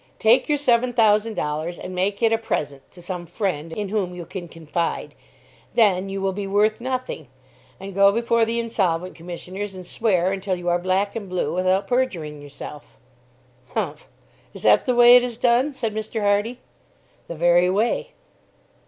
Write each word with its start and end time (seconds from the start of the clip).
Take 0.17 0.49
your 0.49 0.57
seven 0.57 0.93
thousand 0.93 1.35
dollars, 1.35 1.77
and 1.77 1.93
make 1.93 2.23
it 2.23 2.33
a 2.33 2.39
present 2.39 2.89
to 2.89 3.03
some 3.03 3.27
friend, 3.27 3.71
in 3.71 3.89
whom 3.89 4.15
you 4.15 4.25
can 4.25 4.47
confide. 4.47 5.13
Then 5.75 6.09
you 6.09 6.21
will 6.23 6.33
be 6.33 6.47
worth 6.47 6.81
nothing, 6.81 7.27
and 7.79 7.93
go 7.93 8.11
before 8.11 8.43
the 8.43 8.59
insolvent 8.59 9.13
commissioners 9.13 9.75
and 9.75 9.85
swear 9.85 10.31
until 10.31 10.55
you 10.55 10.69
are 10.69 10.79
black 10.79 11.15
and 11.15 11.29
blue, 11.29 11.53
without 11.53 11.85
perjuring 11.87 12.41
yourself." 12.41 12.97
"Humph! 13.75 14.07
is 14.55 14.63
that 14.63 14.87
the 14.87 14.95
way 14.95 15.15
it 15.17 15.23
is 15.23 15.37
done?" 15.37 15.71
said 15.71 15.93
Mr. 15.93 16.21
Hardy. 16.21 16.57
"The 17.27 17.35
very 17.35 17.69
way." 17.69 18.13